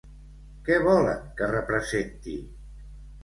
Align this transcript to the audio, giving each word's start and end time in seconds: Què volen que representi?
Què 0.69 0.77
volen 0.85 1.19
que 1.41 1.49
representi? 1.51 2.39